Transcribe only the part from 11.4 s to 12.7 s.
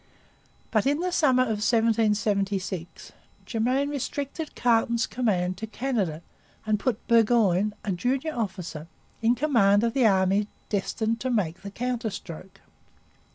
the counterstroke.